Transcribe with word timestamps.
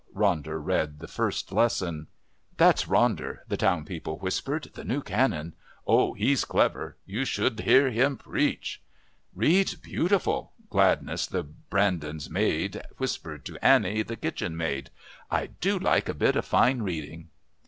Ronder 0.15 0.59
read 0.59 0.97
the 0.97 1.07
First 1.07 1.51
Lesson. 1.51 2.07
"That's 2.57 2.85
Ronder," 2.85 3.41
the 3.47 3.55
town 3.55 3.85
people 3.85 4.17
whispered, 4.17 4.71
"the 4.73 4.83
new 4.83 5.03
Canon. 5.03 5.53
Oh! 5.85 6.15
he's 6.15 6.43
clever. 6.43 6.97
You 7.05 7.23
should 7.23 7.59
hear 7.59 7.91
him 7.91 8.17
preach!" 8.17 8.81
"Reads 9.35 9.75
beautiful!" 9.75 10.53
Gladys, 10.71 11.27
the 11.27 11.43
Brandons' 11.43 12.31
maid, 12.31 12.81
whispered 12.97 13.45
to 13.45 13.63
Annie, 13.63 14.01
the 14.01 14.15
kitchen 14.15 14.57
maid. 14.57 14.89
"I 15.29 15.45
do 15.61 15.77
like 15.77 16.09
a 16.09 16.15
bit 16.15 16.35
of 16.35 16.45
fine 16.45 16.81
reading." 16.81 17.29